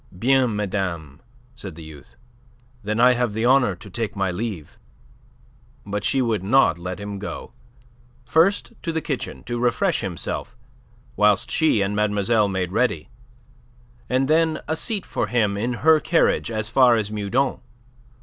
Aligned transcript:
"Bien, 0.17 0.55
madame," 0.55 1.21
said 1.53 1.75
the 1.75 1.83
youth. 1.83 2.15
"Then 2.81 2.99
I 2.99 3.13
have 3.13 3.33
the 3.33 3.45
honour 3.45 3.75
to 3.75 3.87
take 3.87 4.15
my 4.15 4.31
leave." 4.31 4.79
But 5.85 6.03
she 6.03 6.23
would 6.23 6.41
not 6.43 6.79
let 6.79 6.99
him 6.99 7.19
go. 7.19 7.51
First 8.25 8.73
to 8.81 8.91
the 8.91 8.99
kitchen 9.01 9.43
to 9.43 9.59
refresh 9.59 10.01
himself, 10.01 10.57
whilst 11.15 11.51
she 11.51 11.83
and 11.83 11.95
mademoiselle 11.95 12.47
made 12.47 12.71
ready, 12.71 13.09
and 14.09 14.27
then 14.27 14.59
a 14.67 14.75
seat 14.75 15.05
for 15.05 15.27
him 15.27 15.55
in 15.55 15.73
her 15.85 15.99
carriage 15.99 16.49
as 16.49 16.67
far 16.67 16.95
as 16.95 17.11
Meudon. 17.11 17.59